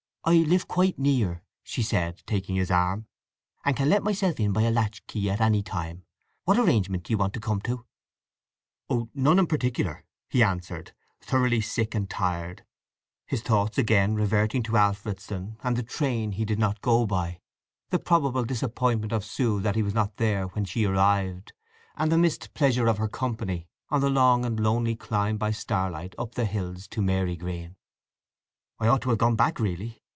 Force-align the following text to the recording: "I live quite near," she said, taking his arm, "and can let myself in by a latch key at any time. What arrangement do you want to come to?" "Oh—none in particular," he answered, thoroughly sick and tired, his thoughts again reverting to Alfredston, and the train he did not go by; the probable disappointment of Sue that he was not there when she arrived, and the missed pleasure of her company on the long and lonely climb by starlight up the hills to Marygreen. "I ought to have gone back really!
"I 0.23 0.35
live 0.35 0.67
quite 0.67 0.99
near," 0.99 1.41
she 1.63 1.81
said, 1.81 2.21
taking 2.27 2.55
his 2.55 2.69
arm, 2.69 3.07
"and 3.65 3.75
can 3.75 3.89
let 3.89 4.03
myself 4.03 4.39
in 4.39 4.51
by 4.53 4.61
a 4.61 4.69
latch 4.69 5.03
key 5.07 5.27
at 5.31 5.41
any 5.41 5.63
time. 5.63 6.03
What 6.43 6.59
arrangement 6.59 7.01
do 7.05 7.11
you 7.11 7.17
want 7.17 7.33
to 7.33 7.39
come 7.39 7.59
to?" 7.61 7.87
"Oh—none 8.87 9.39
in 9.39 9.47
particular," 9.47 10.05
he 10.29 10.43
answered, 10.43 10.93
thoroughly 11.21 11.59
sick 11.59 11.95
and 11.95 12.07
tired, 12.07 12.63
his 13.25 13.41
thoughts 13.41 13.79
again 13.79 14.13
reverting 14.13 14.61
to 14.61 14.77
Alfredston, 14.77 15.57
and 15.63 15.75
the 15.75 15.81
train 15.81 16.33
he 16.33 16.45
did 16.45 16.59
not 16.59 16.81
go 16.81 17.07
by; 17.07 17.39
the 17.89 17.97
probable 17.97 18.45
disappointment 18.45 19.11
of 19.11 19.25
Sue 19.25 19.59
that 19.61 19.75
he 19.75 19.81
was 19.81 19.95
not 19.95 20.17
there 20.17 20.45
when 20.49 20.65
she 20.65 20.85
arrived, 20.85 21.51
and 21.97 22.11
the 22.11 22.17
missed 22.19 22.53
pleasure 22.53 22.85
of 22.85 22.99
her 22.99 23.07
company 23.09 23.65
on 23.89 24.01
the 24.01 24.09
long 24.11 24.45
and 24.45 24.59
lonely 24.59 24.95
climb 24.95 25.39
by 25.39 25.49
starlight 25.49 26.13
up 26.19 26.35
the 26.35 26.45
hills 26.45 26.87
to 26.89 27.01
Marygreen. 27.01 27.75
"I 28.77 28.87
ought 28.87 29.01
to 29.01 29.09
have 29.09 29.17
gone 29.17 29.35
back 29.35 29.59
really! 29.59 29.97